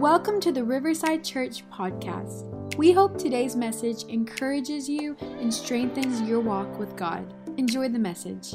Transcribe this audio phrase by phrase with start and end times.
[0.00, 2.74] Welcome to the Riverside Church podcast.
[2.76, 7.34] We hope today's message encourages you and strengthens your walk with God.
[7.58, 8.54] Enjoy the message.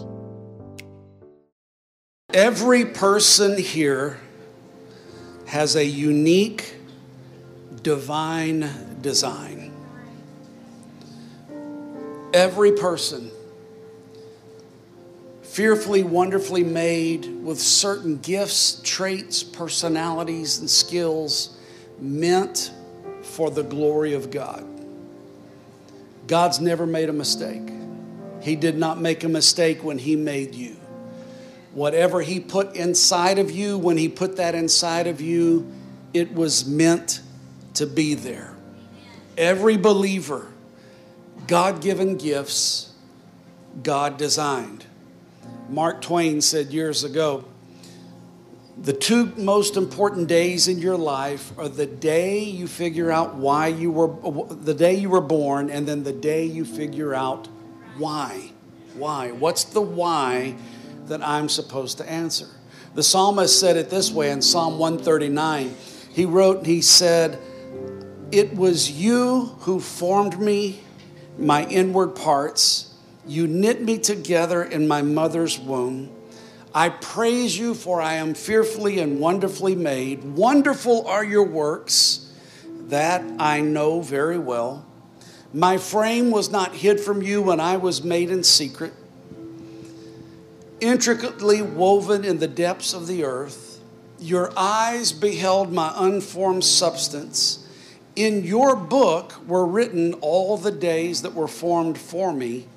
[2.34, 4.18] Every person here
[5.46, 6.78] has a unique
[7.84, 8.68] divine
[9.02, 9.72] design.
[12.34, 13.30] Every person
[15.56, 21.58] fearfully, wonderfully made with certain gifts, traits, personalities, and skills
[21.98, 22.74] meant
[23.22, 24.68] for the glory of God.
[26.28, 27.72] God's never made a mistake.
[28.42, 30.76] He did not make a mistake when He made you.
[31.74, 35.72] Whatever He put inside of you, when He put that inside of you,
[36.14, 37.22] it was meant
[37.76, 38.58] to be there.
[39.38, 40.52] Every believer,
[41.48, 42.94] God given gifts,
[43.84, 44.85] God designed.
[45.70, 47.46] Mark Twain said years ago
[48.78, 53.68] the two most important days in your life are the day you figure out why
[53.68, 57.48] you were, the day you were born, and then the day you figure out
[57.98, 58.52] why.
[58.96, 59.32] Why?
[59.32, 60.56] What's the why
[61.08, 62.48] that I'm supposed to answer?
[62.96, 65.74] The psalmist said it this way in Psalm 139.
[66.12, 67.40] He wrote, and he said,
[68.32, 70.82] It was you who formed me,
[71.38, 72.85] my inward parts.
[73.28, 76.12] You knit me together in my mother's womb.
[76.74, 80.24] I praise you, for I am fearfully and wonderfully made.
[80.24, 82.32] Wonderful are your works,
[82.88, 84.86] that I know very well.
[85.54, 88.94] My frame was not hid from you when I was made in secret,
[90.82, 93.80] intricately woven in the depths of the earth.
[94.20, 97.66] Your eyes beheld my unformed substance.
[98.16, 102.68] In your book were written all the days that were formed for me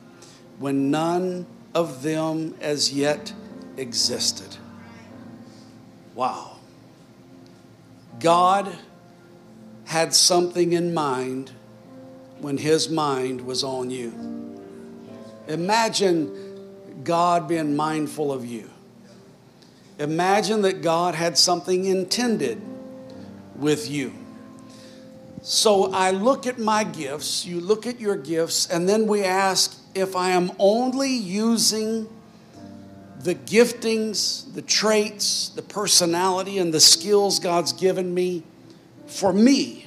[0.58, 3.32] when none of them as yet
[3.76, 4.56] existed.
[6.14, 6.56] Wow.
[8.18, 8.76] God
[9.84, 11.52] had something in mind
[12.40, 14.12] when his mind was on you.
[15.46, 18.68] Imagine God being mindful of you.
[19.98, 22.60] Imagine that God had something intended
[23.56, 24.12] with you.
[25.42, 29.87] So I look at my gifts, you look at your gifts, and then we ask
[29.98, 32.08] if I am only using
[33.22, 38.44] the giftings, the traits, the personality, and the skills God's given me
[39.06, 39.86] for me,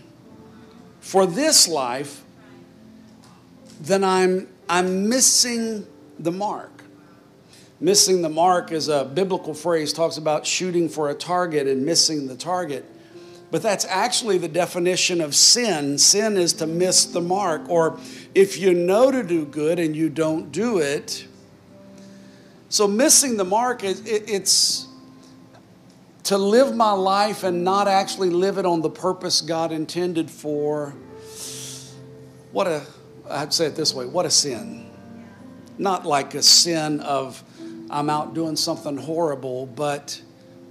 [0.99, 2.23] for this life,
[3.79, 5.85] then I'm, I'm missing
[6.19, 6.83] the mark.
[7.79, 12.27] Missing the mark is a biblical phrase, talks about shooting for a target and missing
[12.27, 12.85] the target.
[13.51, 15.97] But that's actually the definition of sin.
[15.97, 17.67] Sin is to miss the mark.
[17.69, 17.99] Or
[18.33, 21.27] if you know to do good and you don't do it.
[22.69, 24.87] So missing the mark, is, it's
[26.23, 30.95] to live my life and not actually live it on the purpose God intended for.
[32.53, 32.85] What a,
[33.29, 34.89] I'd say it this way what a sin.
[35.77, 37.43] Not like a sin of
[37.89, 40.21] I'm out doing something horrible, but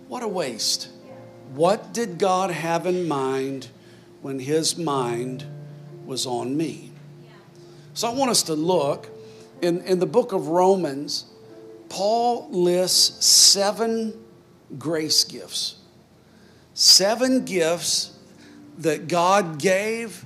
[0.08, 0.88] what a waste.
[1.54, 3.68] What did God have in mind
[4.22, 5.44] when His mind
[6.06, 6.92] was on me?
[7.94, 9.08] So I want us to look
[9.60, 11.24] in, in the book of Romans,
[11.88, 14.14] Paul lists seven
[14.78, 15.76] grace gifts.
[16.74, 18.16] Seven gifts
[18.78, 20.24] that God gave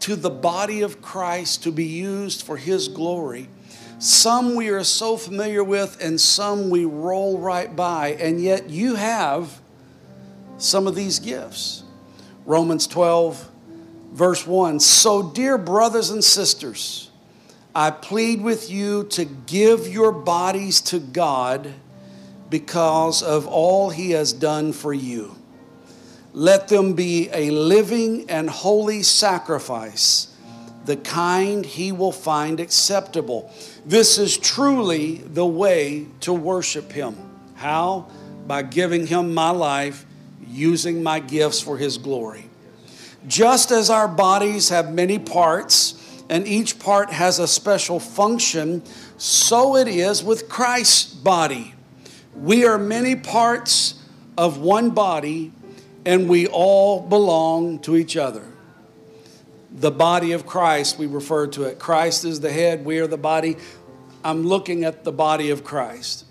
[0.00, 3.48] to the body of Christ to be used for His glory.
[3.98, 8.94] Some we are so familiar with, and some we roll right by, and yet you
[8.94, 9.60] have
[10.58, 11.84] some of these gifts.
[12.46, 13.50] Romans 12,
[14.12, 17.10] verse 1 So, dear brothers and sisters,
[17.74, 21.72] I plead with you to give your bodies to God
[22.50, 25.34] because of all He has done for you.
[26.32, 30.36] Let them be a living and holy sacrifice,
[30.84, 33.52] the kind He will find acceptable.
[33.86, 37.16] This is truly the way to worship Him.
[37.54, 38.08] How?
[38.46, 40.04] By giving Him my life
[40.48, 42.48] using my gifts for His glory.
[43.26, 48.82] Just as our bodies have many parts, and each part has a special function,
[49.18, 51.74] so it is with Christ's body.
[52.34, 53.94] We are many parts
[54.36, 55.52] of one body,
[56.04, 58.44] and we all belong to each other.
[59.70, 61.78] The body of Christ, we refer to it.
[61.78, 63.56] Christ is the head, we are the body.
[64.24, 66.24] I'm looking at the body of Christ.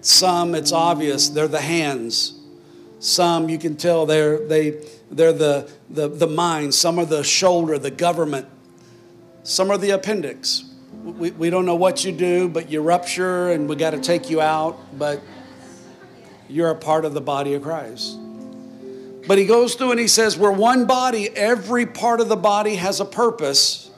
[0.00, 2.35] Some, it's obvious, they're the hands.
[3.06, 4.82] Some you can tell they're, they,
[5.12, 6.74] they're the, the, the mind.
[6.74, 8.48] Some are the shoulder, the government.
[9.44, 10.64] Some are the appendix.
[11.04, 14.28] We, we don't know what you do, but you rupture and we got to take
[14.28, 15.22] you out, but
[16.48, 18.18] you're a part of the body of Christ.
[19.28, 22.74] But he goes through and he says, We're one body, every part of the body
[22.74, 23.88] has a purpose.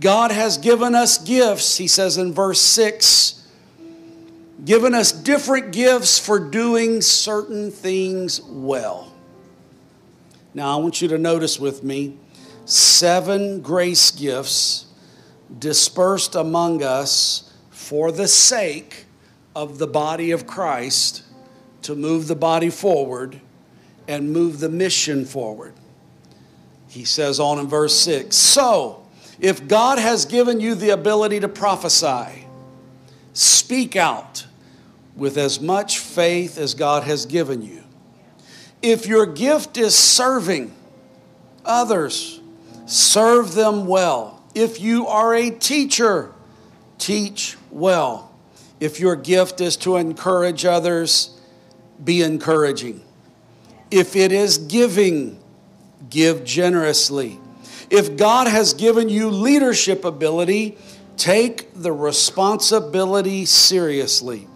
[0.00, 3.41] God has given us gifts, he says in verse 6,
[4.64, 9.12] given us different gifts for doing certain things well.
[10.54, 12.18] Now, I want you to notice with me
[12.64, 14.86] seven grace gifts
[15.58, 19.06] dispersed among us for the sake
[19.56, 21.22] of the body of Christ
[21.82, 23.40] to move the body forward
[24.06, 25.74] and move the mission forward.
[26.88, 29.04] He says on in verse 6 So,
[29.40, 32.46] if God has given you the ability to prophesy,
[33.32, 34.46] speak out
[35.16, 37.82] with as much faith as God has given you.
[38.80, 40.74] If your gift is serving
[41.64, 42.40] others,
[42.86, 44.42] serve them well.
[44.54, 46.32] If you are a teacher,
[46.98, 48.34] teach well.
[48.80, 51.40] If your gift is to encourage others,
[52.02, 53.02] be encouraging.
[53.90, 55.38] If it is giving,
[56.10, 57.38] give generously.
[57.90, 60.78] If God has given you leadership ability,
[61.16, 64.48] take the responsibility seriously.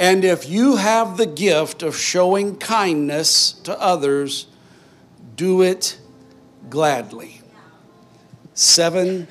[0.00, 4.46] And if you have the gift of showing kindness to others,
[5.36, 5.98] do it
[6.70, 7.42] gladly.
[8.54, 9.28] Seven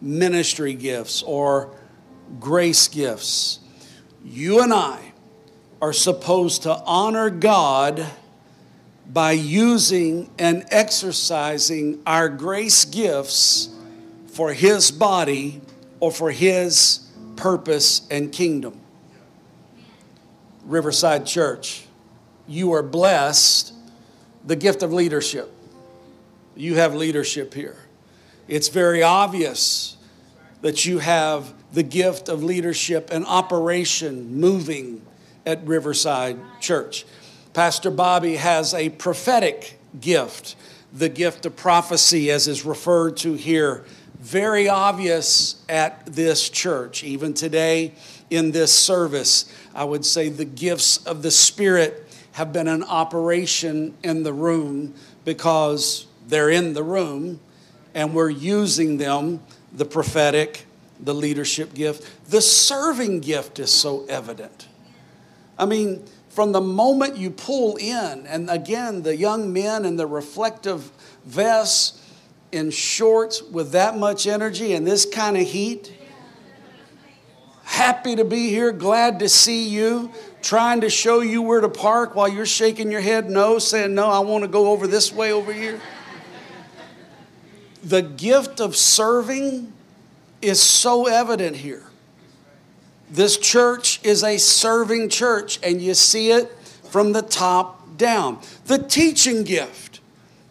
[0.00, 1.76] ministry gifts or
[2.40, 3.58] grace gifts.
[4.24, 5.12] You and I
[5.82, 8.06] are supposed to honor God
[9.06, 13.68] by using and exercising our grace gifts
[14.28, 15.60] for His body
[16.00, 18.81] or for His purpose and kingdom.
[20.64, 21.86] Riverside Church,
[22.46, 23.72] you are blessed
[24.44, 25.52] the gift of leadership.
[26.54, 27.76] You have leadership here.
[28.48, 29.96] It's very obvious
[30.60, 35.02] that you have the gift of leadership and operation moving
[35.46, 37.04] at Riverside Church.
[37.54, 40.56] Pastor Bobby has a prophetic gift,
[40.92, 43.84] the gift of prophecy, as is referred to here,
[44.18, 47.02] very obvious at this church.
[47.02, 47.92] Even today
[48.30, 53.94] in this service, I would say the gifts of the Spirit have been in operation
[54.02, 57.40] in the room because they're in the room
[57.94, 59.40] and we're using them
[59.72, 60.66] the prophetic,
[61.00, 62.30] the leadership gift.
[62.30, 64.68] The serving gift is so evident.
[65.58, 70.06] I mean, from the moment you pull in, and again, the young men in the
[70.06, 70.90] reflective
[71.24, 72.00] vests
[72.50, 75.92] in shorts with that much energy and this kind of heat,
[77.72, 82.14] happy to be here, glad to see you, trying to show you where to park
[82.14, 85.32] while you're shaking your head no, saying, No, I want to go over this way
[85.32, 85.80] over here.
[87.82, 89.72] The gift of serving
[90.42, 91.84] is so evident here.
[93.10, 96.52] This church is a serving church, and you see it
[96.90, 98.38] from the top down.
[98.66, 100.00] The teaching gift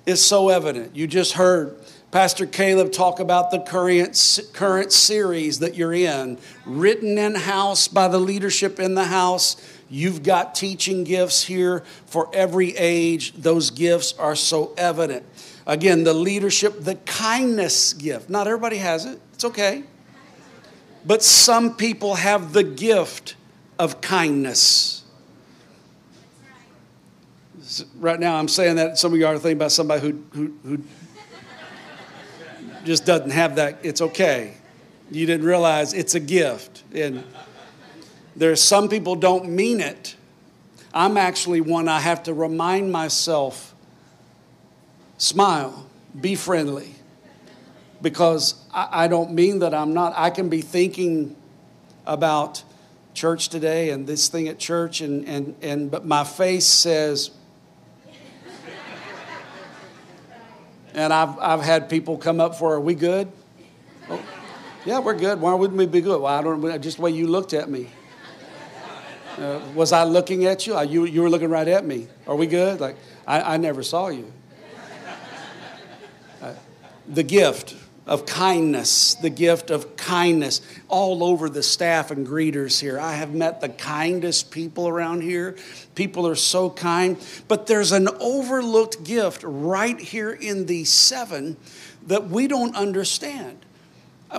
[0.07, 0.95] is so evident.
[0.95, 1.77] You just heard
[2.11, 8.09] Pastor Caleb talk about the current, current series that you're in, written in house by
[8.09, 9.55] the leadership in the house.
[9.89, 13.31] You've got teaching gifts here for every age.
[13.33, 15.25] Those gifts are so evident.
[15.65, 18.29] Again, the leadership, the kindness gift.
[18.29, 19.83] Not everybody has it, it's okay.
[21.05, 23.35] But some people have the gift
[23.79, 25.03] of kindness.
[27.95, 30.79] Right now, I'm saying that some of you are thinking about somebody who, who, who
[32.85, 33.79] just doesn't have that.
[33.83, 34.53] It's okay.
[35.09, 36.83] You didn't realize it's a gift.
[36.93, 37.23] And
[38.35, 40.15] there's some people don't mean it.
[40.93, 43.73] I'm actually one I have to remind myself
[45.17, 45.87] smile,
[46.19, 46.95] be friendly
[48.01, 50.13] because I, I don't mean that I'm not.
[50.15, 51.35] I can be thinking
[52.05, 52.63] about
[53.13, 57.31] church today and this thing at church, and, and, and but my face says,
[60.93, 63.31] and I've, I've had people come up for, are we good?
[64.09, 64.21] Oh,
[64.85, 65.39] yeah, we're good.
[65.39, 66.21] Why wouldn't we be good?
[66.21, 67.89] Well, I don't, just the way you looked at me.
[69.37, 70.79] Uh, was I looking at you?
[70.81, 71.05] you?
[71.05, 72.07] You were looking right at me.
[72.27, 72.81] Are we good?
[72.81, 72.95] Like,
[73.25, 74.31] I, I never saw you.
[76.41, 76.53] Uh,
[77.07, 77.75] the gift
[78.11, 82.99] of kindness, the gift of kindness, all over the staff and greeters here.
[82.99, 85.55] I have met the kindest people around here.
[85.95, 87.15] People are so kind.
[87.47, 91.55] But there's an overlooked gift right here in these seven
[92.07, 93.65] that we don't understand.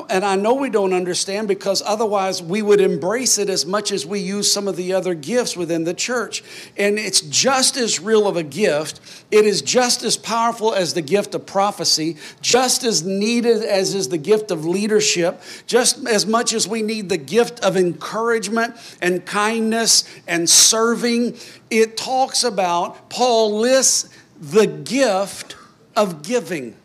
[0.08, 4.06] And I know we don't understand because otherwise we would embrace it as much as
[4.06, 6.42] we use some of the other gifts within the church.
[6.78, 9.00] And it's just as real of a gift.
[9.30, 14.08] It is just as powerful as the gift of prophecy, just as needed as is
[14.08, 19.26] the gift of leadership, just as much as we need the gift of encouragement and
[19.26, 21.36] kindness and serving.
[21.68, 24.08] It talks about, Paul lists
[24.40, 25.54] the gift
[25.94, 26.76] of giving.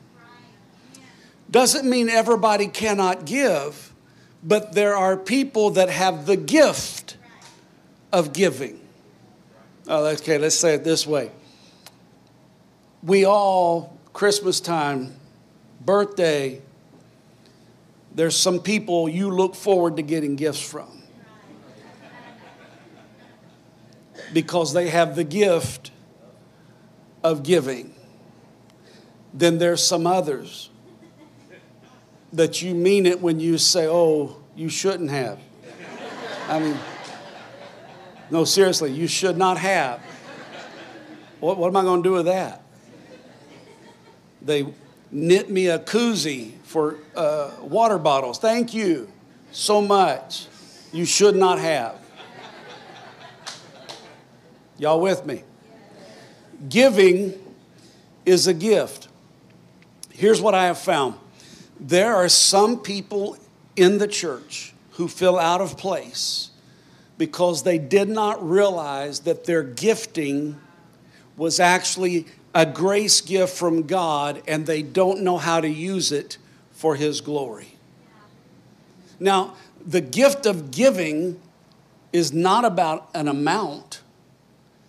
[1.50, 3.94] Doesn't mean everybody cannot give,
[4.44, 7.18] but there are people that have the gift
[8.12, 8.80] of giving.
[9.88, 11.32] Oh, okay, let's say it this way.
[13.02, 15.16] We all, Christmas time,
[15.80, 16.62] birthday,
[18.14, 21.04] there's some people you look forward to getting gifts from
[24.34, 25.92] because they have the gift
[27.24, 27.94] of giving.
[29.34, 30.70] Then there's some others
[32.34, 35.40] that you mean it when you say, oh, you shouldn't have.
[36.48, 36.78] I mean,
[38.30, 40.02] no, seriously, you should not have.
[41.40, 42.62] What, what am I going to do with that?
[44.42, 44.68] They
[45.12, 48.40] knit me a koozie for uh, water bottles.
[48.40, 49.10] Thank you
[49.52, 50.48] so much.
[50.92, 51.96] You should not have.
[54.78, 55.44] Y'all with me?
[56.70, 57.34] Giving
[58.26, 59.08] is a gift.
[60.12, 61.16] Here's what I have found
[61.80, 63.38] there are some people
[63.76, 66.50] in the church who feel out of place
[67.18, 70.60] because they did not realize that their gifting
[71.36, 76.38] was actually a grace gift from God and they don't know how to use it
[76.72, 77.76] for His glory.
[79.20, 79.56] Now,
[79.86, 81.40] the gift of giving
[82.12, 84.02] is not about an amount,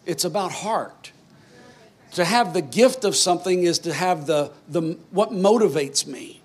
[0.06, 1.12] it's about heart.
[2.12, 6.40] To have the gift of something is to have the, the what motivates me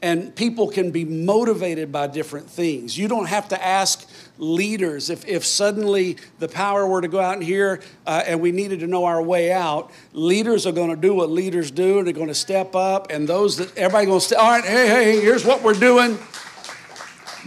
[0.00, 2.96] and people can be motivated by different things.
[2.96, 7.36] You don't have to ask leaders if, if suddenly the power were to go out
[7.36, 9.90] in here uh, and we needed to know our way out.
[10.12, 13.10] Leaders are going to do what leaders do, and they're going to step up.
[13.10, 16.16] And those that everybody going to say, all right, hey, hey, here's what we're doing,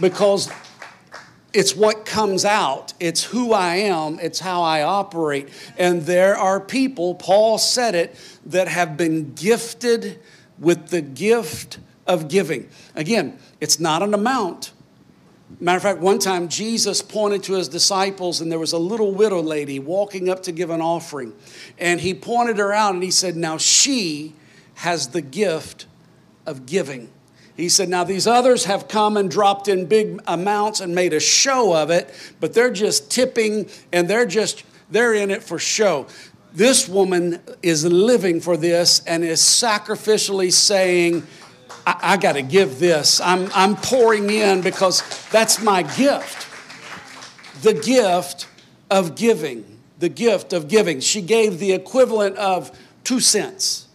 [0.00, 0.50] because
[1.54, 2.92] it's what comes out.
[3.00, 4.18] It's who I am.
[4.20, 5.48] It's how I operate.
[5.78, 8.14] And there are people, Paul said it,
[8.46, 10.20] that have been gifted
[10.58, 12.68] with the gift of giving.
[12.94, 14.72] Again, it's not an amount.
[15.60, 19.12] Matter of fact, one time Jesus pointed to his disciples, and there was a little
[19.12, 21.34] widow lady walking up to give an offering.
[21.78, 24.34] And he pointed her out and he said, Now she
[24.76, 25.86] has the gift
[26.46, 27.10] of giving.
[27.56, 31.20] He said, Now these others have come and dropped in big amounts and made a
[31.20, 36.06] show of it, but they're just tipping and they're just, they're in it for show.
[36.54, 41.26] This woman is living for this and is sacrificially saying,
[41.86, 43.20] I, I got to give this.
[43.20, 46.48] I'm, I'm pouring in because that's my gift.
[47.62, 48.48] The gift
[48.90, 49.80] of giving.
[49.98, 51.00] The gift of giving.
[51.00, 53.88] She gave the equivalent of two cents.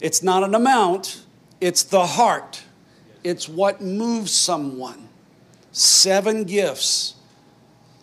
[0.00, 1.22] It's not an amount,
[1.60, 2.64] it's the heart,
[3.22, 5.08] it's what moves someone.
[5.70, 7.14] Seven gifts,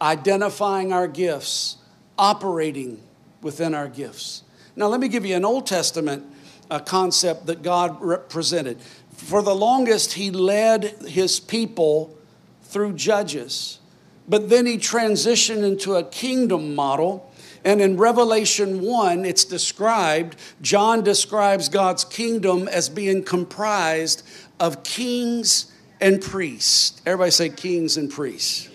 [0.02, 1.76] identifying our gifts,
[2.18, 3.04] operating
[3.42, 4.44] within our gifts.
[4.78, 6.26] Now, let me give you an Old Testament
[6.70, 8.80] a concept that God represented.
[9.12, 12.18] For the longest, he led his people
[12.64, 13.80] through judges,
[14.28, 17.32] but then he transitioned into a kingdom model.
[17.66, 24.24] And in Revelation 1, it's described, John describes God's kingdom as being comprised
[24.60, 27.02] of kings and priests.
[27.06, 28.70] Everybody say kings and priests.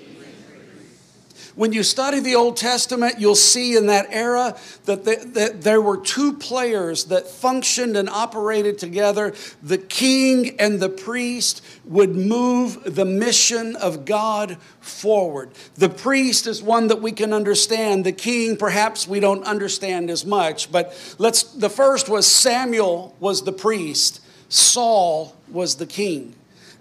[1.57, 4.57] When you study the Old Testament, you'll see in that era
[4.87, 9.35] that, the, that there were two players that functioned and operated together.
[9.63, 15.51] The king and the priest would move the mission of God forward.
[15.77, 18.05] The priest is one that we can understand.
[18.05, 20.73] The king, perhaps we don't understand as much.
[20.73, 26.35] But let's, the first was Samuel was the priest, Saul was the king.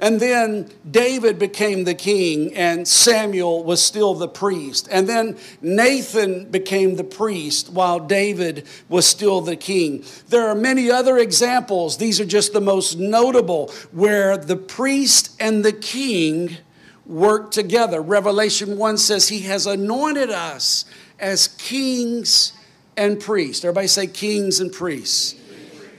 [0.03, 4.89] And then David became the king, and Samuel was still the priest.
[4.91, 10.03] And then Nathan became the priest while David was still the king.
[10.27, 11.95] There are many other examples.
[11.95, 16.57] These are just the most notable where the priest and the king
[17.05, 18.01] work together.
[18.01, 20.83] Revelation 1 says, He has anointed us
[21.17, 22.51] as kings
[22.97, 23.63] and priests.
[23.63, 25.35] Everybody say kings and priests.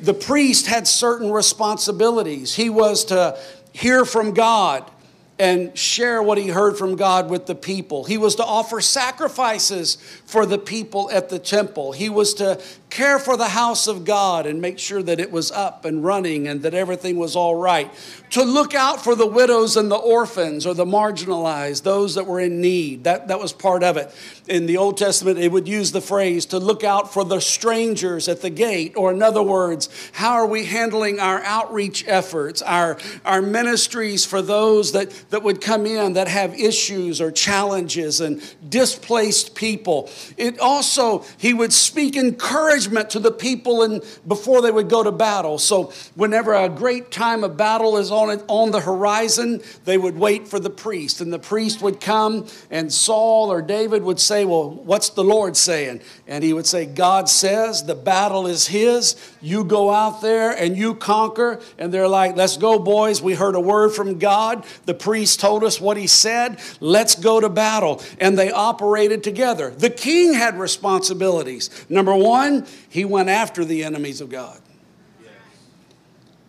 [0.02, 2.54] The priest had certain responsibilities.
[2.54, 3.38] He was to
[3.74, 4.90] hear from God.
[5.36, 8.04] and share what he heard from God with the people.
[8.04, 11.90] He was to offer sacrifices for the people at the temple.
[11.90, 12.60] He was to
[12.94, 16.46] care for the house of God and make sure that it was up and running
[16.46, 17.92] and that everything was all right.
[18.30, 22.38] To look out for the widows and the orphans or the marginalized, those that were
[22.38, 23.02] in need.
[23.02, 24.14] That, that was part of it.
[24.46, 28.28] In the Old Testament, it would use the phrase to look out for the strangers
[28.28, 32.96] at the gate, or in other words, how are we handling our outreach efforts, our,
[33.24, 38.40] our ministries for those that, that would come in that have issues or challenges and
[38.68, 40.10] displaced people.
[40.36, 45.12] It also, he would speak encouragement to the people and before they would go to
[45.12, 45.58] battle.
[45.58, 50.16] So whenever a great time of battle is on, it, on the horizon, they would
[50.16, 51.20] wait for the priest.
[51.20, 55.56] And the priest would come and Saul or David would say, well, what's the Lord
[55.56, 56.00] saying?
[56.26, 59.16] And he would say, God says the battle is his.
[59.40, 61.60] You go out there and you conquer.
[61.78, 63.20] And they're like, let's go, boys.
[63.20, 64.64] We heard a word from God.
[64.86, 66.60] The priest told us what he said.
[66.80, 68.02] Let's go to battle.
[68.18, 69.70] And they operated together.
[69.70, 71.70] The king had responsibilities.
[71.88, 74.60] Number one, he went after the enemies of God.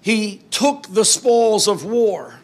[0.01, 2.36] He took the spoils of war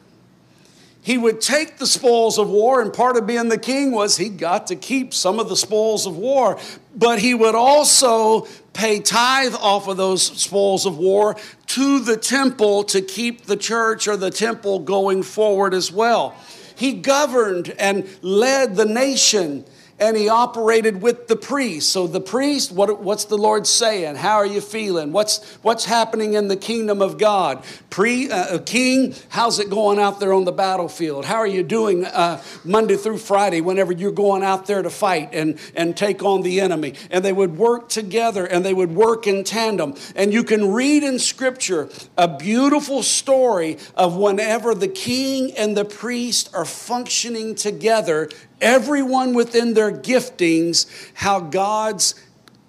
[1.03, 4.29] he would take the spoils of war, and part of being the king was he
[4.29, 6.59] got to keep some of the spoils of war,
[6.95, 11.35] but he would also pay tithe off of those spoils of war
[11.67, 16.35] to the temple to keep the church or the temple going forward as well.
[16.75, 19.65] He governed and led the nation
[20.01, 21.89] and he operated with the priest.
[21.89, 24.15] So the priest, what, what's the Lord saying?
[24.15, 25.11] How are you feeling?
[25.13, 27.63] What's what's happening in the kingdom of God?
[27.91, 31.25] Pre uh, king, how's it going out there on the battlefield?
[31.25, 35.29] How are you doing uh, Monday through Friday whenever you're going out there to fight
[35.33, 36.95] and and take on the enemy?
[37.11, 39.93] And they would work together and they would work in tandem.
[40.15, 45.85] And you can read in Scripture a beautiful story of whenever the king and the
[45.85, 48.29] priest are functioning together
[48.61, 52.15] everyone within their giftings, how God's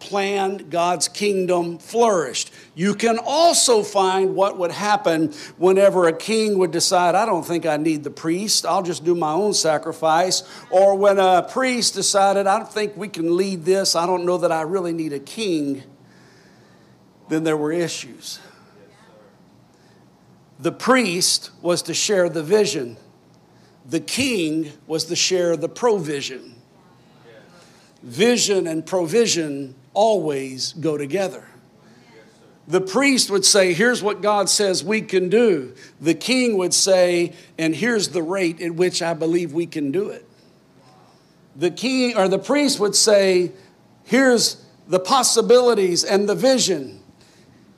[0.03, 2.53] plan, God's kingdom flourished.
[2.75, 7.67] You can also find what would happen whenever a king would decide, I don't think
[7.67, 10.43] I need the priest, I'll just do my own sacrifice.
[10.71, 14.39] Or when a priest decided, I don't think we can lead this, I don't know
[14.39, 15.85] that I really need a king,
[17.29, 18.41] then there were issues.
[20.59, 22.97] The priest was to share the vision
[23.89, 26.55] the king was the share of the provision.
[28.03, 31.47] Vision and provision always go together.
[32.69, 35.75] The priest would say, Here's what God says we can do.
[36.01, 40.09] The king would say, And here's the rate at which I believe we can do
[40.11, 40.27] it.
[41.57, 43.53] The king or the priest would say,
[44.05, 47.01] Here's the possibilities and the vision.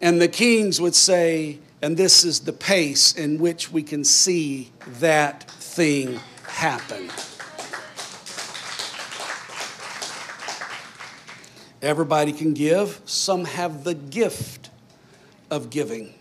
[0.01, 4.71] And the kings would say, And this is the pace in which we can see
[5.01, 7.11] that thing happen.
[11.83, 14.71] Everybody can give, some have the gift
[15.51, 16.15] of giving.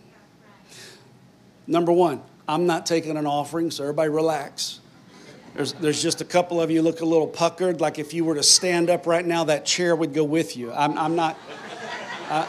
[1.68, 4.80] Number one, I'm not taking an offering, so everybody relax.
[5.54, 8.34] There's, there's just a couple of you look a little puckered, like if you were
[8.34, 10.72] to stand up right now, that chair would go with you.
[10.72, 11.38] I'm, I'm not.
[12.28, 12.46] Uh,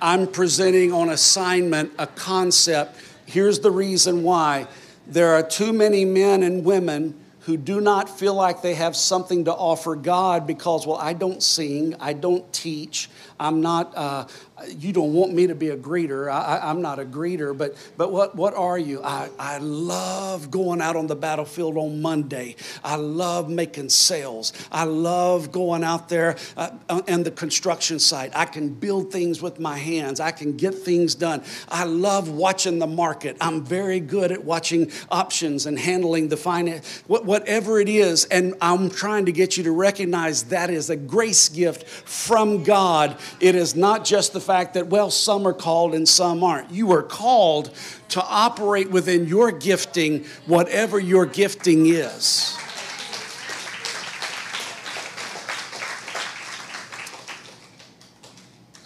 [0.00, 2.96] I'm presenting on assignment a concept.
[3.26, 4.68] Here's the reason why
[5.10, 9.46] there are too many men and women who do not feel like they have something
[9.46, 14.26] to offer God because, well, I don't sing, I don't teach, I'm not, uh,
[14.68, 16.30] you don't want me to be a greeter.
[16.30, 19.02] I, am not a greeter, but, but what, what are you?
[19.02, 22.56] I, I love going out on the battlefield on Monday.
[22.84, 24.52] I love making sales.
[24.70, 28.32] I love going out there uh, on the construction site.
[28.34, 30.20] I can build things with my hands.
[30.20, 31.42] I can get things done.
[31.68, 33.36] I love watching the market.
[33.40, 38.24] I'm very good at watching options and handling the finance, whatever it is.
[38.26, 43.16] And I'm trying to get you to recognize that is a grace gift from God.
[43.40, 46.72] It is not just the fact that, well, some are called and some aren't.
[46.72, 47.70] You are called
[48.08, 52.58] to operate within your gifting, whatever your gifting is.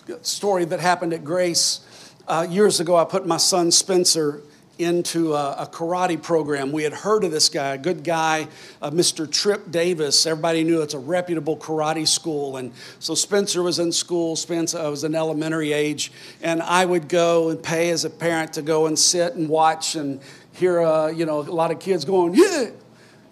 [0.06, 1.80] A story that happened at Grace
[2.28, 2.94] uh, years ago.
[2.96, 4.42] I put my son Spencer
[4.78, 6.72] into a, a, karate program.
[6.72, 8.48] We had heard of this guy, a good guy,
[8.82, 9.30] uh, Mr.
[9.30, 10.26] Trip Davis.
[10.26, 12.56] Everybody knew it's a reputable karate school.
[12.56, 14.36] And so Spencer was in school.
[14.36, 16.12] Spencer uh, was in elementary age.
[16.42, 19.94] And I would go and pay as a parent to go and sit and watch
[19.94, 20.20] and
[20.52, 22.70] hear, uh, you know, a lot of kids going, yeah,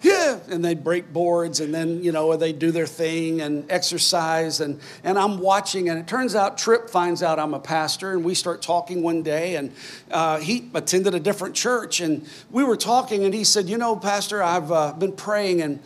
[0.03, 4.59] yeah, and they break boards and then, you know, they do their thing and exercise.
[4.59, 8.23] And, and I'm watching, and it turns out Tripp finds out I'm a pastor, and
[8.23, 9.55] we start talking one day.
[9.55, 9.73] And
[10.11, 13.95] uh, he attended a different church, and we were talking, and he said, You know,
[13.95, 15.79] Pastor, I've uh, been praying, and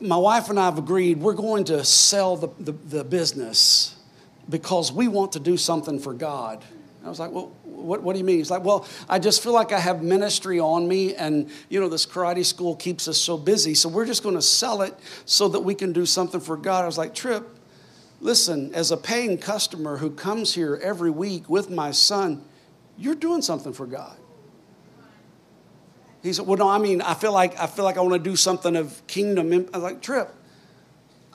[0.00, 3.96] my wife and I have agreed we're going to sell the, the, the business
[4.50, 6.62] because we want to do something for God.
[7.04, 7.52] I was like, Well,
[7.84, 8.38] what, what do you mean?
[8.38, 11.88] He's like, well, I just feel like I have ministry on me, and you know,
[11.88, 15.48] this karate school keeps us so busy, so we're just going to sell it so
[15.48, 16.82] that we can do something for God.
[16.82, 17.46] I was like, Trip,
[18.20, 22.42] listen, as a paying customer who comes here every week with my son,
[22.96, 24.16] you're doing something for God.
[26.22, 28.30] He said, well, no, I mean, I feel like I feel like I want to
[28.30, 29.52] do something of kingdom.
[29.52, 30.34] I was like, Tripp,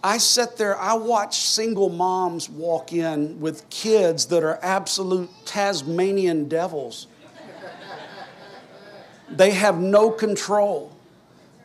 [0.03, 6.47] I sit there, I watch single moms walk in with kids that are absolute Tasmanian
[6.47, 7.07] devils.
[9.29, 10.95] They have no control.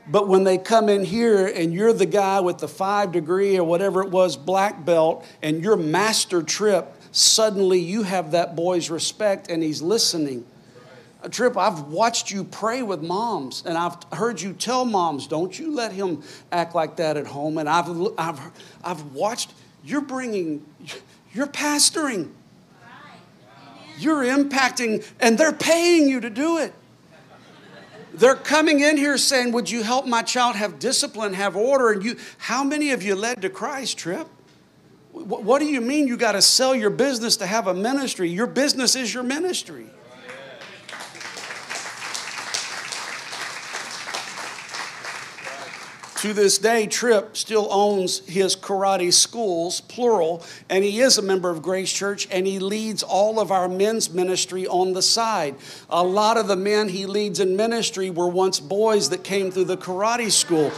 [0.07, 3.65] But when they come in here and you're the guy with the five degree or
[3.65, 9.49] whatever it was, black belt, and your master trip, suddenly you have that boy's respect
[9.49, 10.45] and he's listening.
[11.31, 15.75] Tripp, I've watched you pray with moms, and I've heard you tell moms, don't you
[15.75, 17.59] let him act like that at home.
[17.59, 18.41] And I've, I've,
[18.83, 19.53] I've watched,
[19.85, 20.65] you're bringing,
[21.33, 22.31] you're pastoring,
[23.99, 26.75] you're impacting, and they're paying you to do it.
[28.13, 31.91] They're coming in here saying, Would you help my child have discipline, have order?
[31.91, 34.29] And you, how many of you led to Christ, Tripp?
[35.11, 38.29] What do you mean you got to sell your business to have a ministry?
[38.29, 39.87] Your business is your ministry.
[46.25, 51.51] To this day, Tripp still owns his karate schools, plural, and he is a member
[51.51, 55.55] of Grace Church and he leads all of our men's ministry on the side.
[55.91, 59.67] A lot of the men he leads in ministry were once boys that came through
[59.67, 60.73] the karate school.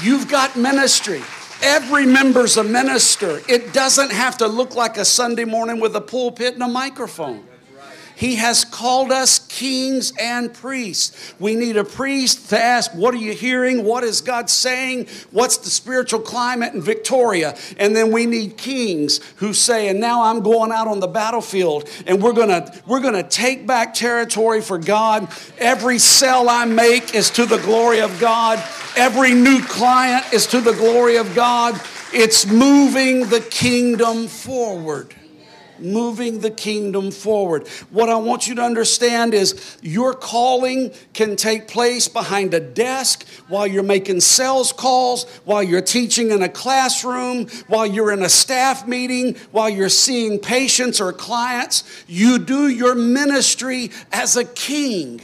[0.00, 1.22] You've got ministry.
[1.60, 3.40] Every member's a minister.
[3.48, 7.49] It doesn't have to look like a Sunday morning with a pulpit and a microphone.
[8.20, 11.32] He has called us kings and priests.
[11.38, 13.82] We need a priest to ask, What are you hearing?
[13.82, 15.06] What is God saying?
[15.30, 17.56] What's the spiritual climate in Victoria?
[17.78, 21.88] And then we need kings who say, And now I'm going out on the battlefield
[22.06, 25.26] and we're gonna, we're gonna take back territory for God.
[25.56, 28.62] Every sell I make is to the glory of God,
[28.98, 31.80] every new client is to the glory of God.
[32.12, 35.14] It's moving the kingdom forward
[35.82, 37.66] moving the kingdom forward.
[37.90, 43.26] What I want you to understand is your calling can take place behind a desk
[43.48, 48.28] while you're making sales calls, while you're teaching in a classroom, while you're in a
[48.28, 51.84] staff meeting, while you're seeing patients or clients.
[52.06, 55.20] You do your ministry as a king.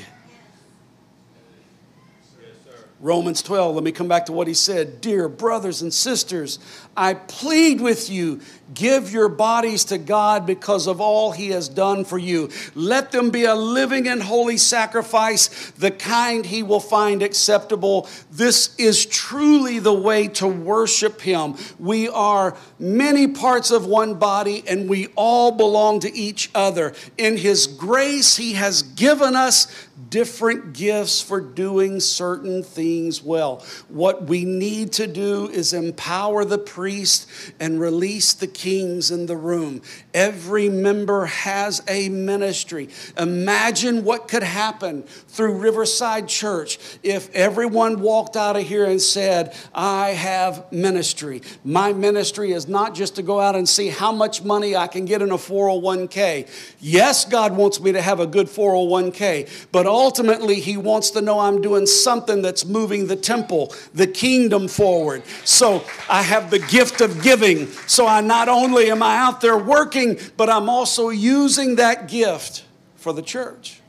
[2.98, 5.02] Romans 12, let me come back to what he said.
[5.02, 6.58] Dear brothers and sisters,
[6.96, 8.40] I plead with you,
[8.74, 12.50] give your bodies to God because of all He has done for you.
[12.74, 18.08] Let them be a living and holy sacrifice, the kind He will find acceptable.
[18.30, 21.54] This is truly the way to worship Him.
[21.78, 26.94] We are many parts of one body and we all belong to each other.
[27.18, 33.64] In His grace, He has given us different gifts for doing certain things well.
[33.88, 39.36] What we need to do is empower the priest and release the kings in the
[39.36, 39.82] room.
[40.14, 42.88] Every member has a ministry.
[43.18, 49.54] Imagine what could happen through Riverside Church if everyone walked out of here and said,
[49.74, 51.42] I have ministry.
[51.64, 55.04] My ministry is not just to go out and see how much money I can
[55.04, 56.48] get in a 401k.
[56.80, 61.40] Yes, God wants me to have a good 401k, but ultimately, He wants to know
[61.40, 65.22] I'm doing something that's moving the temple, the kingdom forward.
[65.44, 67.66] So I have the gift of giving.
[67.86, 72.64] So I not only am I out there working, but I'm also using that gift
[72.96, 73.80] for the church.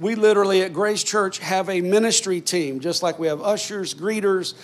[0.00, 4.54] We literally at Grace Church have a ministry team, just like we have ushers, greeters,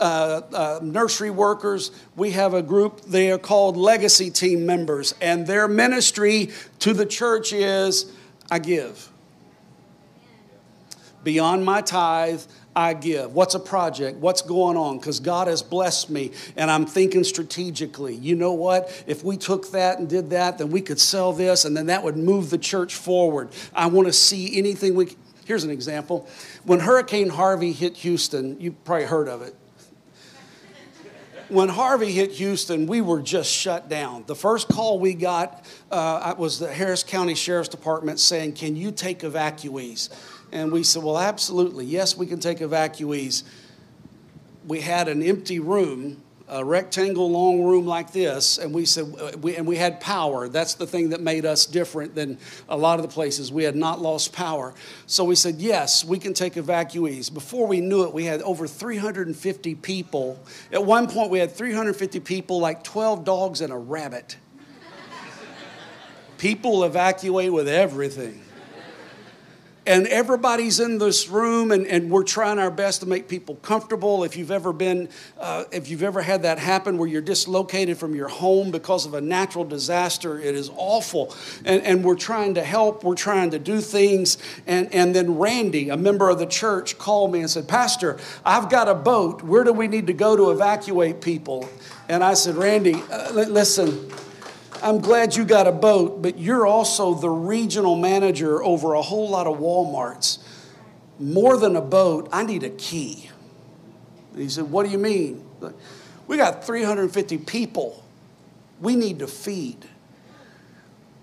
[0.00, 1.90] uh, uh, nursery workers.
[2.14, 7.06] We have a group, they are called legacy team members, and their ministry to the
[7.06, 8.12] church is
[8.50, 9.10] I give.
[11.24, 12.42] Beyond my tithe,
[12.76, 13.34] I give?
[13.34, 14.18] What's a project?
[14.18, 14.98] What's going on?
[14.98, 18.14] Because God has blessed me and I'm thinking strategically.
[18.14, 19.04] You know what?
[19.06, 22.02] If we took that and did that, then we could sell this and then that
[22.02, 23.50] would move the church forward.
[23.74, 25.16] I want to see anything we.
[25.44, 26.28] Here's an example.
[26.64, 29.54] When Hurricane Harvey hit Houston, you probably heard of it.
[31.54, 34.24] When Harvey hit Houston, we were just shut down.
[34.26, 38.90] The first call we got uh, was the Harris County Sheriff's Department saying, Can you
[38.90, 40.10] take evacuees?
[40.50, 41.84] And we said, Well, absolutely.
[41.84, 43.44] Yes, we can take evacuees.
[44.66, 49.32] We had an empty room a rectangle long room like this and we said uh,
[49.40, 50.48] we, and we had power.
[50.48, 53.50] That's the thing that made us different than a lot of the places.
[53.50, 54.74] We had not lost power.
[55.06, 57.32] So we said yes we can take evacuees.
[57.32, 60.38] Before we knew it we had over 350 people.
[60.70, 64.36] At one point we had 350 people like 12 dogs and a rabbit.
[66.36, 68.43] People evacuate with everything
[69.86, 74.24] and everybody's in this room and, and we're trying our best to make people comfortable.
[74.24, 78.14] If you've ever been uh, if you've ever had that happen where you're dislocated from
[78.14, 81.34] your home because of a natural disaster it is awful.
[81.64, 83.04] And, and we're trying to help.
[83.04, 84.38] We're trying to do things.
[84.66, 88.70] And, and then randy a member of the church called me and said pastor i've
[88.70, 89.42] got a boat.
[89.42, 91.68] Where do we need to go to evacuate people?
[92.08, 94.10] And i said randy uh, listen
[94.84, 99.30] I'm glad you got a boat, but you're also the regional manager over a whole
[99.30, 100.40] lot of Walmarts.
[101.18, 103.30] More than a boat, I need a key.
[104.34, 105.42] And he said, What do you mean?
[106.26, 108.04] We got 350 people
[108.78, 109.88] we need to feed.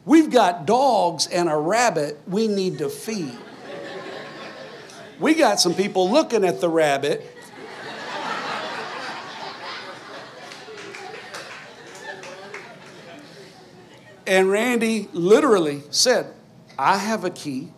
[0.06, 3.38] We've got dogs and a rabbit we need to feed.
[5.20, 7.24] We got some people looking at the rabbit
[14.28, 16.34] And Randy literally said,
[16.78, 17.70] I have a key.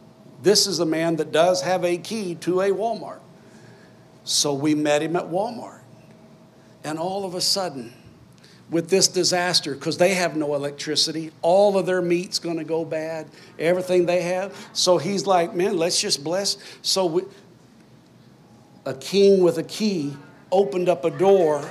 [0.41, 3.19] This is a man that does have a key to a Walmart.
[4.23, 5.81] So we met him at Walmart.
[6.83, 7.93] And all of a sudden,
[8.69, 12.83] with this disaster, because they have no electricity, all of their meat's going to go
[12.83, 13.27] bad,
[13.57, 14.55] everything they have.
[14.73, 16.57] So he's like, man, let's just bless.
[16.81, 17.21] So we,
[18.85, 20.17] a king with a key
[20.51, 21.69] opened up a door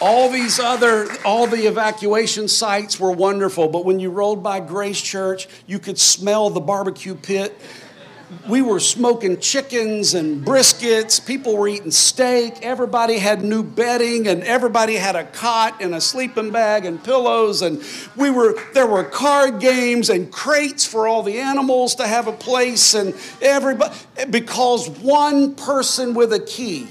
[0.00, 5.00] All these other, all the evacuation sites were wonderful, but when you rolled by Grace
[5.00, 7.54] Church, you could smell the barbecue pit.
[8.48, 11.24] We were smoking chickens and briskets.
[11.24, 12.60] People were eating steak.
[12.62, 17.60] Everybody had new bedding, and everybody had a cot and a sleeping bag and pillows.
[17.60, 17.82] And
[18.16, 22.32] we were there were card games and crates for all the animals to have a
[22.32, 22.94] place.
[22.94, 23.94] And everybody
[24.30, 26.86] because one person with a key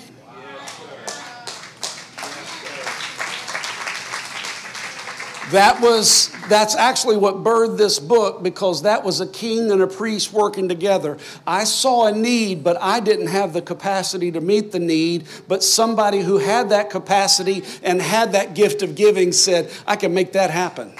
[5.51, 9.87] That was that's actually what birthed this book because that was a king and a
[9.87, 11.17] priest working together.
[11.47, 15.25] I saw a need, but I didn't have the capacity to meet the need.
[15.47, 20.13] But somebody who had that capacity and had that gift of giving said, I can
[20.13, 20.93] make that happen.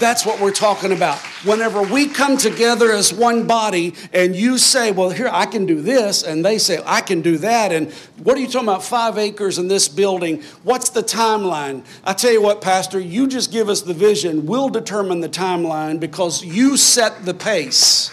[0.00, 1.18] That's what we're talking about.
[1.44, 5.80] Whenever we come together as one body and you say, Well, here, I can do
[5.80, 8.82] this, and they say, I can do that, and what are you talking about?
[8.82, 10.42] Five acres in this building.
[10.64, 11.84] What's the timeline?
[12.04, 14.46] I tell you what, Pastor, you just give us the vision.
[14.46, 18.10] We'll determine the timeline because you set the pace.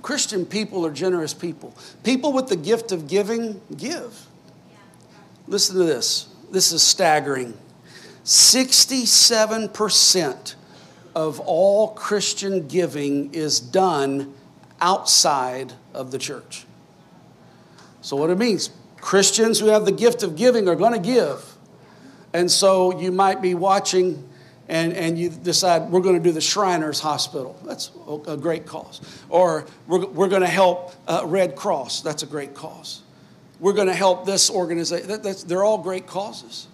[0.00, 1.74] Christian people are generous people.
[2.02, 4.26] People with the gift of giving give.
[5.52, 6.26] Listen to this.
[6.50, 7.56] This is staggering.
[8.24, 10.54] 67%
[11.14, 14.32] of all Christian giving is done
[14.80, 16.64] outside of the church.
[18.00, 18.70] So, what it means,
[19.02, 21.44] Christians who have the gift of giving are going to give.
[22.32, 24.26] And so, you might be watching
[24.68, 27.60] and, and you decide we're going to do the Shriners Hospital.
[27.66, 27.90] That's
[28.26, 29.02] a great cause.
[29.28, 32.00] Or we're, we're going to help uh, Red Cross.
[32.00, 33.01] That's a great cause
[33.62, 35.06] we're going to help this organization.
[35.06, 36.66] That, they're all great causes.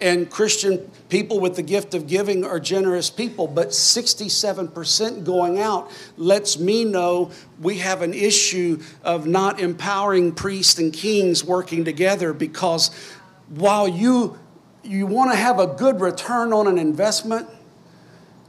[0.00, 5.92] And Christian people with the gift of giving are generous people, but 67% going out
[6.16, 12.32] lets me know we have an issue of not empowering priests and kings working together
[12.32, 12.90] because
[13.50, 14.38] while you,
[14.82, 17.46] you want to have a good return on an investment,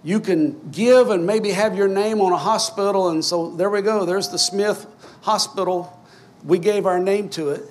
[0.03, 3.09] you can give and maybe have your name on a hospital.
[3.09, 4.05] And so there we go.
[4.05, 4.87] There's the Smith
[5.21, 5.99] Hospital.
[6.43, 7.69] We gave our name to it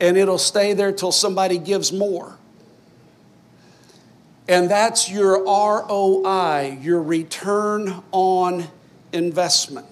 [0.00, 2.36] and it'll stay there till somebody gives more.
[4.46, 8.68] And that's your ROI, your return on
[9.12, 9.86] investment.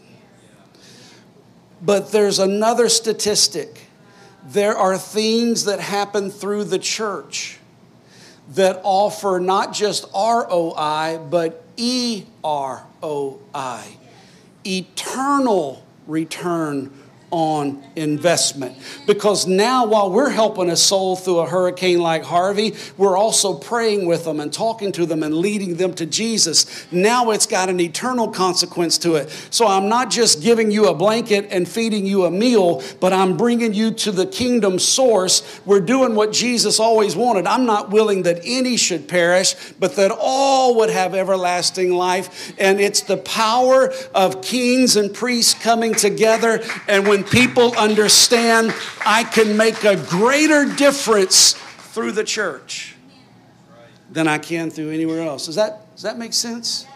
[1.83, 3.83] But there's another statistic.
[4.47, 7.59] There are things that happen through the church
[8.55, 12.25] that offer not just ROI, but EROI,
[14.65, 16.93] eternal return
[17.37, 18.75] on investment.
[19.07, 24.07] Because now, while we're helping a soul through a hurricane like Harvey, we're also praying
[24.07, 26.91] with them and talking to them and leading them to Jesus.
[26.91, 29.29] Now it's got an eternal consequence to it.
[29.51, 33.37] So I'm not just giving you a blanket and feeding you a meal, but I'm
[33.37, 35.61] bringing you to the kingdom source.
[35.67, 37.47] We're doing what Jesus always wanted.
[37.47, 42.55] I'm not willing that any should perish, but that all would have everlasting life.
[42.59, 46.63] And it's the power of kings and priests coming together.
[46.89, 52.95] And when people understand I can make a greater difference through the church
[54.11, 55.47] than I can through anywhere else.
[55.47, 56.87] Does that, does that make sense?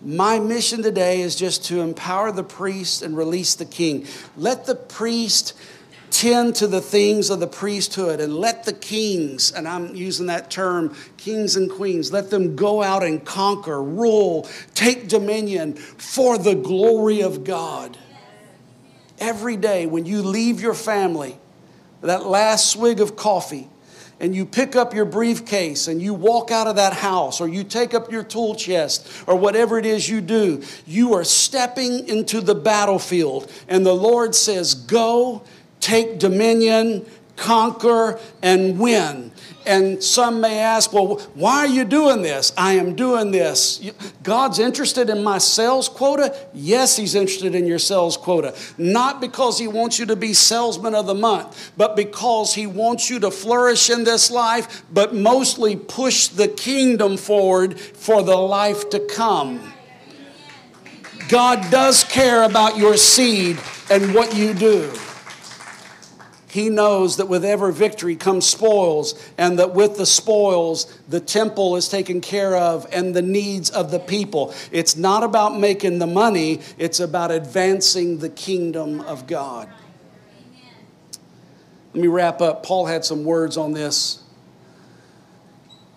[0.00, 4.06] My mission today is just to empower the priest and release the king.
[4.36, 5.54] Let the priest
[6.10, 10.50] tend to the things of the priesthood and let the kings, and I'm using that
[10.50, 16.54] term, kings and queens, let them go out and conquer, rule, take dominion for the
[16.54, 17.96] glory of God
[19.18, 21.38] every day when you leave your family,
[22.00, 23.68] that last swig of coffee,
[24.20, 27.64] and you pick up your briefcase and you walk out of that house, or you
[27.64, 32.40] take up your tool chest, or whatever it is you do, you are stepping into
[32.40, 33.50] the battlefield.
[33.68, 35.42] And the Lord says, Go,
[35.80, 37.04] take dominion,
[37.36, 39.31] conquer, and win.
[39.64, 42.52] And some may ask, well, why are you doing this?
[42.56, 43.80] I am doing this.
[44.22, 46.34] God's interested in my sales quota?
[46.52, 48.54] Yes, He's interested in your sales quota.
[48.76, 53.08] Not because He wants you to be salesman of the month, but because He wants
[53.08, 58.90] you to flourish in this life, but mostly push the kingdom forward for the life
[58.90, 59.72] to come.
[61.28, 63.58] God does care about your seed
[63.90, 64.92] and what you do.
[66.52, 71.76] He knows that with every victory comes spoils, and that with the spoils, the temple
[71.76, 74.52] is taken care of and the needs of the people.
[74.70, 79.66] It's not about making the money, it's about advancing the kingdom of God.
[81.94, 82.66] Let me wrap up.
[82.66, 84.22] Paul had some words on this.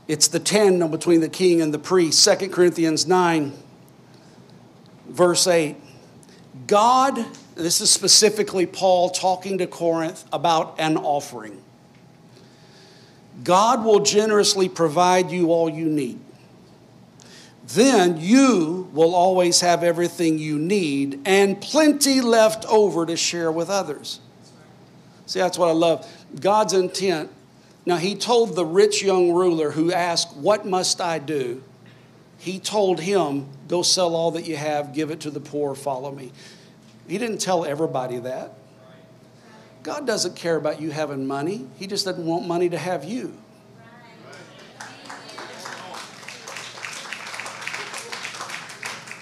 [0.08, 2.26] It's the tandem between the king and the priest.
[2.40, 3.52] 2 Corinthians 9,
[5.10, 5.76] verse 8.
[6.66, 11.62] God this is specifically Paul talking to Corinth about an offering.
[13.44, 16.20] God will generously provide you all you need.
[17.68, 23.70] Then you will always have everything you need and plenty left over to share with
[23.70, 24.20] others.
[25.26, 26.08] See, that's what I love.
[26.40, 27.32] God's intent.
[27.86, 31.64] Now, he told the rich young ruler who asked, What must I do?
[32.38, 36.12] He told him, Go sell all that you have, give it to the poor, follow
[36.12, 36.32] me.
[37.08, 38.54] He didn't tell everybody that.
[39.84, 43.38] God doesn't care about you having money, He just doesn't want money to have you.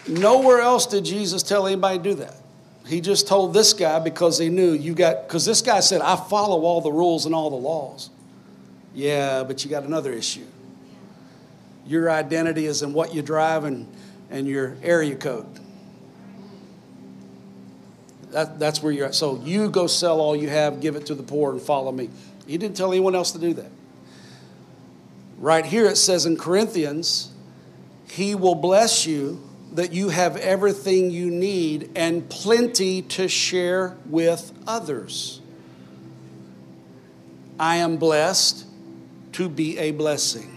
[0.07, 2.35] Nowhere else did Jesus tell anybody to do that.
[2.85, 6.17] He just told this guy because he knew you got, because this guy said, I
[6.17, 8.09] follow all the rules and all the laws.
[8.93, 10.45] Yeah, but you got another issue.
[11.85, 13.87] Your identity is in what you drive and,
[14.29, 15.47] and your area code.
[18.33, 19.15] That, that's where you're at.
[19.15, 22.09] So you go sell all you have, give it to the poor, and follow me.
[22.47, 23.71] He didn't tell anyone else to do that.
[25.37, 27.31] Right here it says in Corinthians,
[28.07, 29.41] He will bless you
[29.73, 35.41] that you have everything you need and plenty to share with others.
[37.59, 38.65] I am blessed
[39.33, 40.49] to be a blessing.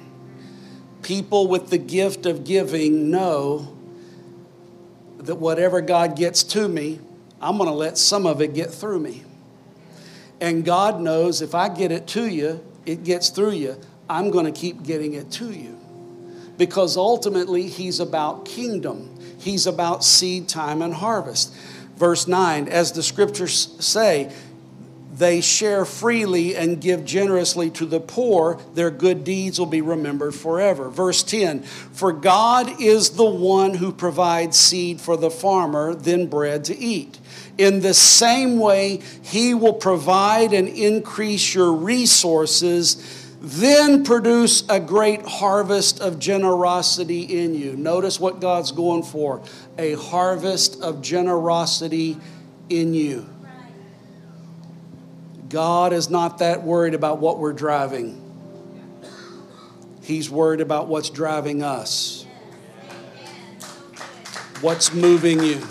[1.02, 3.76] People with the gift of giving know
[5.18, 7.00] that whatever God gets to me,
[7.40, 9.24] I'm going to let some of it get through me.
[10.40, 14.44] And God knows if I get it to you, it gets through you, I'm going
[14.44, 15.78] to keep getting it to you.
[16.56, 21.54] Because ultimately, He's about kingdom, He's about seed time and harvest.
[21.96, 24.30] Verse 9, as the scriptures say,
[25.16, 30.34] they share freely and give generously to the poor, their good deeds will be remembered
[30.34, 30.90] forever.
[30.90, 36.64] Verse 10 For God is the one who provides seed for the farmer, then bread
[36.66, 37.18] to eat.
[37.56, 45.22] In the same way, He will provide and increase your resources, then produce a great
[45.22, 47.74] harvest of generosity in you.
[47.74, 49.42] Notice what God's going for
[49.78, 52.18] a harvest of generosity
[52.68, 53.26] in you.
[55.48, 58.22] God is not that worried about what we're driving.
[60.02, 62.24] He's worried about what's driving us.
[64.60, 65.62] What's moving you?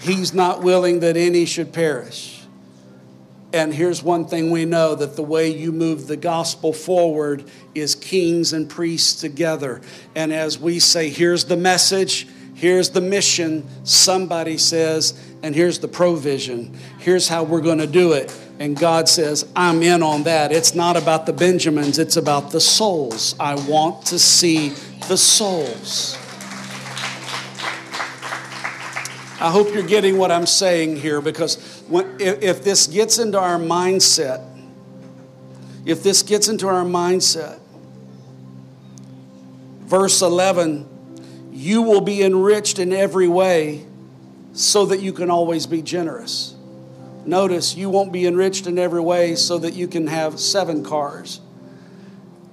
[0.00, 2.34] He's not willing that any should perish.
[3.52, 7.94] And here's one thing we know that the way you move the gospel forward is
[7.94, 9.80] kings and priests together.
[10.14, 15.88] And as we say, here's the message, here's the mission, somebody says, and here's the
[15.88, 16.74] provision.
[16.98, 18.34] Here's how we're going to do it.
[18.58, 20.52] And God says, I'm in on that.
[20.52, 23.36] It's not about the Benjamins, it's about the souls.
[23.38, 24.70] I want to see
[25.06, 26.16] the souls.
[29.38, 33.38] I hope you're getting what I'm saying here because when, if, if this gets into
[33.38, 34.42] our mindset,
[35.84, 37.58] if this gets into our mindset,
[39.80, 43.84] verse 11, you will be enriched in every way
[44.54, 46.54] so that you can always be generous.
[47.26, 51.40] Notice you won't be enriched in every way so that you can have seven cars.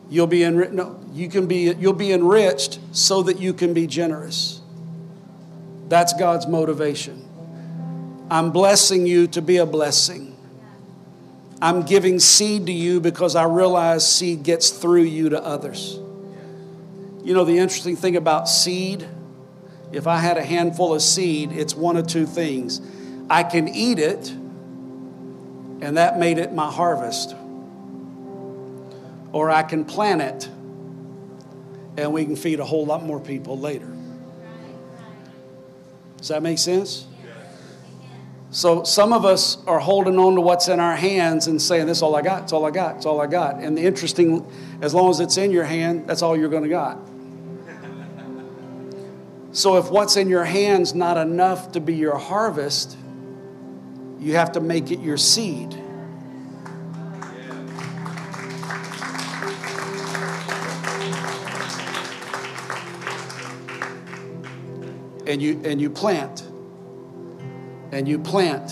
[0.09, 0.73] You'll be enriched.
[0.73, 1.73] No, you can be.
[1.73, 4.61] You'll be enriched so that you can be generous.
[5.87, 7.27] That's God's motivation.
[8.29, 10.35] I'm blessing you to be a blessing.
[11.61, 15.99] I'm giving seed to you because I realize seed gets through you to others.
[17.23, 19.07] You know the interesting thing about seed
[19.91, 22.81] if I had a handful of seed, it's one of two things.
[23.29, 27.35] I can eat it, and that made it my harvest.
[29.33, 30.49] Or I can plant it,
[31.97, 33.87] and we can feed a whole lot more people later.
[36.17, 37.07] Does that make sense?
[38.51, 41.99] So some of us are holding on to what's in our hands and saying, This
[41.99, 43.55] is all I got, it's all I got, it's all I got.
[43.55, 44.45] And the interesting,
[44.81, 46.97] as long as it's in your hand, that's all you're going to got.
[49.53, 52.95] So if what's in your hands not enough to be your harvest,
[54.17, 55.73] you have to make it your seed.
[65.27, 66.41] And you and you plant.
[67.91, 68.71] And you plant.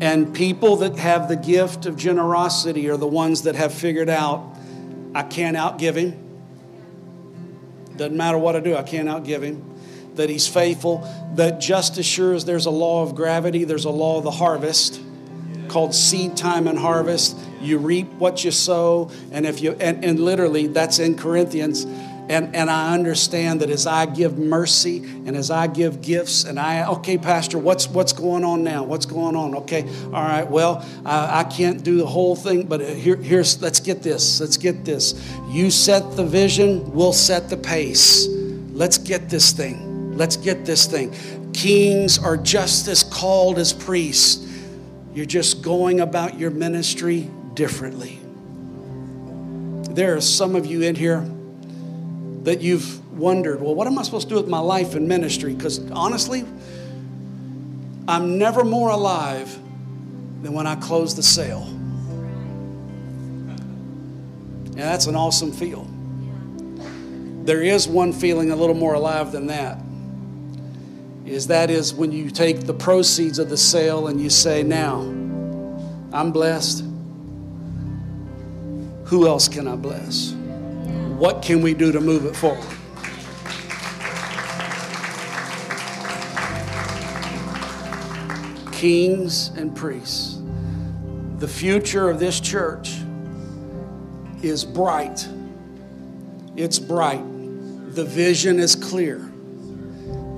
[0.00, 4.56] And people that have the gift of generosity are the ones that have figured out
[5.14, 6.25] I can't outgive him.
[7.96, 9.74] Doesn't matter what I do, I can't outgive him.
[10.14, 11.06] That he's faithful.
[11.34, 14.30] That just as sure as there's a law of gravity, there's a law of the
[14.30, 15.00] harvest
[15.68, 17.36] called seed time and harvest.
[17.60, 19.10] You reap what you sow.
[19.30, 21.86] And if you and, and literally that's in Corinthians.
[22.28, 26.58] And, and I understand that as I give mercy and as I give gifts, and
[26.58, 28.82] I, okay, Pastor, what's, what's going on now?
[28.82, 29.54] What's going on?
[29.54, 33.78] Okay, all right, well, I, I can't do the whole thing, but here, here's, let's
[33.78, 34.40] get this.
[34.40, 35.14] Let's get this.
[35.48, 38.26] You set the vision, we'll set the pace.
[38.72, 40.16] Let's get this thing.
[40.16, 41.14] Let's get this thing.
[41.52, 44.44] Kings are just as called as priests.
[45.14, 48.18] You're just going about your ministry differently.
[49.94, 51.24] There are some of you in here
[52.46, 55.52] that you've wondered, well, what am I supposed to do with my life and ministry?
[55.52, 56.44] Because honestly,
[58.06, 59.52] I'm never more alive
[60.42, 61.64] than when I close the sale.
[64.64, 65.90] And that's an awesome feel.
[67.44, 69.80] There is one feeling a little more alive than that.
[71.24, 75.00] Is that is when you take the proceeds of the sale and you say, now,
[76.12, 76.84] I'm blessed.
[79.06, 80.36] Who else can I bless?
[81.16, 82.62] What can we do to move it forward?
[88.70, 90.38] Kings and priests.
[91.38, 92.96] The future of this church
[94.42, 95.26] is bright.
[96.54, 97.24] It's bright.
[97.94, 99.26] The vision is clear.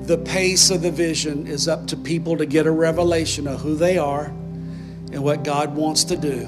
[0.03, 3.75] The pace of the vision is up to people to get a revelation of who
[3.75, 6.43] they are and what God wants to do,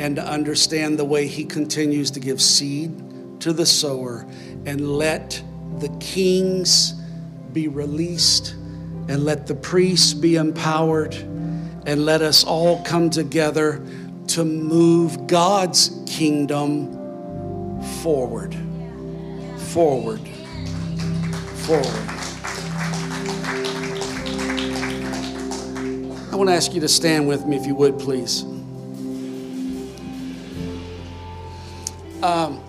[0.00, 3.10] and to understand the way He continues to give seed
[3.42, 4.24] to the sower
[4.66, 5.42] and let
[5.78, 6.92] the kings
[7.52, 8.54] be released
[9.08, 11.12] and let the priests be empowered
[11.84, 13.84] and let us all come together
[14.28, 16.92] to move God's kingdom
[18.00, 18.54] forward.
[19.72, 20.20] Forward.
[21.66, 22.08] Forward.
[26.30, 28.44] I want to ask you to stand with me if you would, please.
[32.22, 32.62] Um,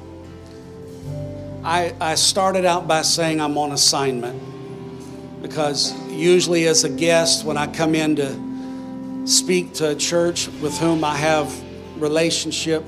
[1.64, 7.56] I, I started out by saying I'm on assignment because usually, as a guest, when
[7.56, 11.54] I come in to speak to a church with whom I have
[12.02, 12.84] relationship,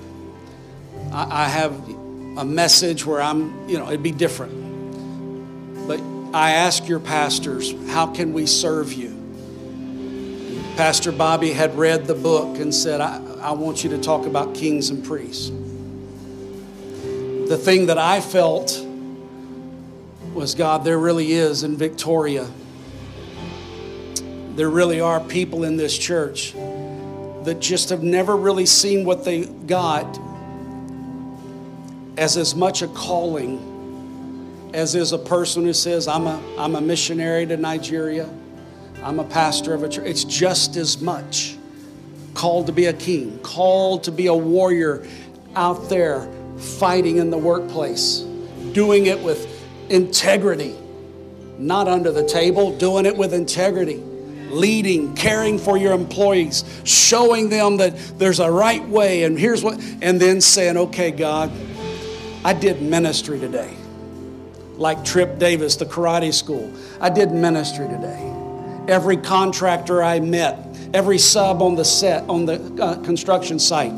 [1.13, 1.71] I, I have
[2.37, 5.87] a message where I'm, you know, it'd be different.
[5.87, 6.01] But
[6.35, 9.13] I ask your pastors, how can we serve you?
[10.75, 14.53] Pastor Bobby had read the book and said, I, I want you to talk about
[14.53, 15.49] kings and priests
[17.47, 18.85] the thing that I felt
[20.33, 22.47] was God, there really is in Victoria.
[24.55, 29.45] There really are people in this church that just have never really seen what they
[29.45, 30.19] got
[32.17, 33.71] as as much a calling
[34.73, 38.29] as is a person who says, I'm a, I'm a missionary to Nigeria.
[39.01, 40.05] I'm a pastor of a church.
[40.05, 41.57] It's just as much
[42.33, 45.07] called to be a king, called to be a warrior
[45.55, 48.19] out there fighting in the workplace,
[48.73, 49.47] doing it with
[49.89, 50.75] integrity,
[51.57, 54.03] not under the table, doing it with integrity
[54.55, 59.79] leading, caring for your employees, showing them that there's a right way and here's what,
[60.01, 61.51] and then saying, okay, God,
[62.43, 63.73] I did ministry today.
[64.77, 66.71] Like Trip Davis, the karate school.
[66.99, 68.31] I did ministry today.
[68.87, 73.93] Every contractor I met, every sub on the set, on the uh, construction site,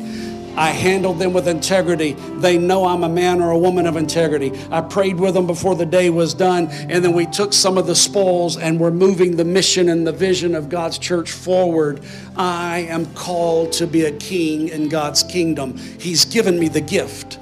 [0.57, 2.13] I handled them with integrity.
[2.13, 4.51] They know I'm a man or a woman of integrity.
[4.71, 7.85] I prayed with them before the day was done, and then we took some of
[7.85, 12.01] the spoils and we're moving the mission and the vision of God's church forward.
[12.35, 15.77] I am called to be a king in God's kingdom.
[15.77, 17.37] He's given me the gift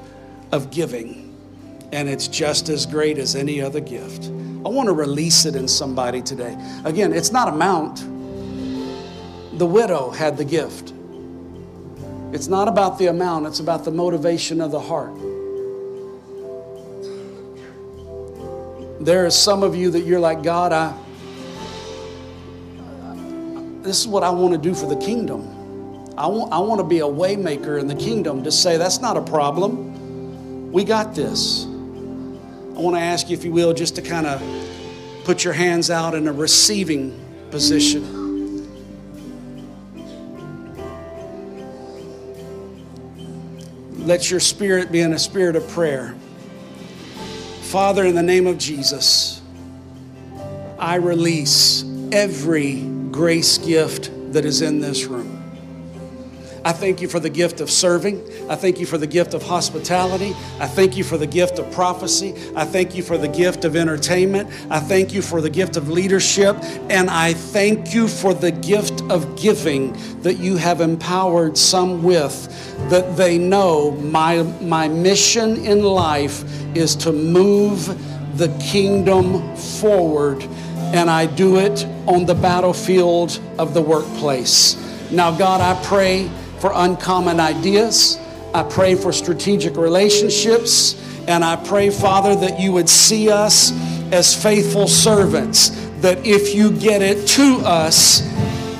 [0.51, 1.34] of giving,
[1.93, 4.26] and it's just as great as any other gift.
[4.26, 6.57] I want to release it in somebody today.
[6.84, 8.03] Again, it's not amount.
[9.57, 10.91] The widow had the gift.
[12.36, 15.16] It's not about the amount, it's about the motivation of the heart.
[19.00, 20.94] There are some of you that you're like, God, I,
[23.84, 25.44] this is what I want to do for the kingdom.
[26.18, 29.16] I want, I want to be a waymaker in the kingdom to say that's not
[29.16, 30.74] a problem.
[30.74, 31.64] We got this.
[31.64, 34.44] I want to ask you, if you will, just to kind of
[35.24, 37.18] put your hands out in a receiving
[37.50, 38.14] position.
[44.06, 46.16] Let your spirit be in a spirit of prayer.
[47.64, 49.41] Father, in the name of Jesus,
[50.78, 52.82] I release every
[53.12, 55.35] grace gift that is in this room.
[56.66, 58.28] I thank you for the gift of serving.
[58.49, 60.32] I thank you for the gift of hospitality.
[60.59, 62.34] I thank you for the gift of prophecy.
[62.55, 64.49] I thank you for the gift of entertainment.
[64.72, 66.57] I thank you for the gift of leadership.
[66.89, 72.49] And I thank you for the gift of giving that you have empowered some with,
[72.89, 76.43] that they know my, my mission in life
[76.76, 77.86] is to move
[78.39, 80.41] the kingdom forward.
[80.95, 84.82] And I do it on the battlefield of the workplace.
[85.11, 86.28] Now, God, I pray
[86.66, 88.18] for uncommon ideas.
[88.51, 90.99] I pray for strategic relationships.
[91.28, 93.72] And I pray, Father, that you would see us
[94.11, 98.24] as faithful servants, that if you get it to us,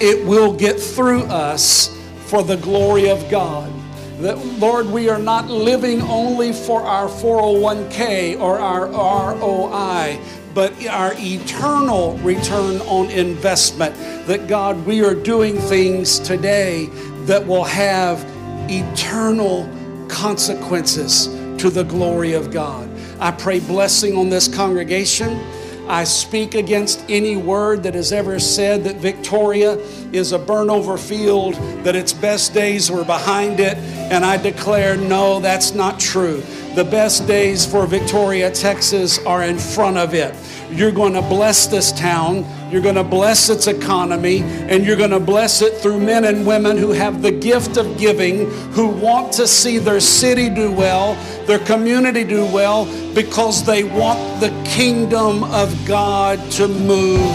[0.01, 3.71] it will get through us for the glory of God.
[4.19, 10.19] That, Lord, we are not living only for our 401k or our ROI,
[10.55, 13.95] but our eternal return on investment.
[14.25, 16.89] That, God, we are doing things today
[17.26, 18.23] that will have
[18.69, 19.69] eternal
[20.07, 21.28] consequences
[21.61, 22.89] to the glory of God.
[23.19, 25.39] I pray blessing on this congregation.
[25.88, 29.78] I speak against any word that has ever said that Victoria
[30.11, 31.53] is a burnover field,
[31.84, 33.78] that its best days were behind it.
[33.78, 36.41] And I declare, no, that's not true.
[36.73, 40.36] The best days for Victoria, Texas are in front of it.
[40.76, 42.45] You're going to bless this town.
[42.69, 46.45] You're going to bless its economy, and you're going to bless it through men and
[46.45, 51.15] women who have the gift of giving, who want to see their city do well,
[51.45, 57.34] their community do well, because they want the kingdom of God to move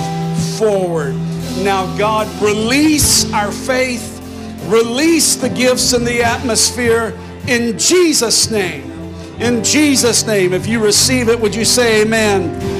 [0.59, 1.14] forward.
[1.62, 4.20] Now, God, release our faith,
[4.66, 8.91] release the gifts in the atmosphere in Jesus' name.
[9.41, 12.80] In Jesus' name, if you receive it, would you say amen